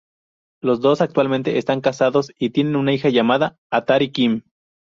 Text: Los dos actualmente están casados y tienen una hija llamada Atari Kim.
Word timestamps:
Los 0.63 0.81
dos 0.81 0.99
actualmente 0.99 1.59
están 1.59 1.79
casados 1.79 2.31
y 2.39 2.49
tienen 2.49 2.75
una 2.75 2.91
hija 2.91 3.09
llamada 3.09 3.59
Atari 3.69 4.09
Kim. 4.11 4.41